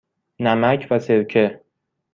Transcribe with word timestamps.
نمک 0.39 0.87
و 0.91 0.99
سرکه. 0.99 1.61